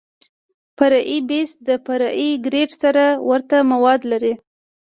فرعي 0.77 1.17
بیس 1.29 1.49
د 1.67 1.69
فرعي 1.85 2.29
ګریډ 2.45 2.69
سره 2.83 3.05
ورته 3.29 3.57
مواد 3.71 4.01
لري 4.11 4.33